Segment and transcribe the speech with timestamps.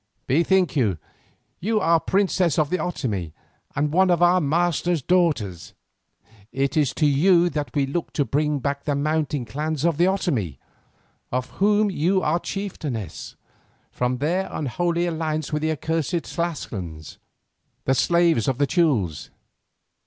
[0.25, 0.97] "Bethink you,
[1.59, 3.33] you are princess of the Otomie
[3.75, 5.75] and one of our master's daughters,
[6.51, 10.05] it is to you that we look to bring back the mountain clans of the
[10.07, 10.57] Otomie,
[11.31, 13.35] of whom you are chieftainess,
[13.91, 17.19] from their unholy alliance with the accursed Tlascalans,
[17.85, 19.29] the slaves of the Teules.